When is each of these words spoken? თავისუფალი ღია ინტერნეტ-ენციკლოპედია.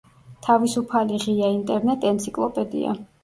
თავისუფალი 0.45 1.19
ღია 1.27 1.51
ინტერნეტ-ენციკლოპედია. 1.57 2.97